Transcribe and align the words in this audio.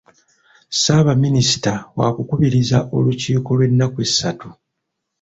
Ssabaminisita 0.73 1.73
wakukubiriza 1.97 2.77
olukiiko 2.95 3.49
lw'ennaku 3.57 3.97
essatu. 4.07 4.49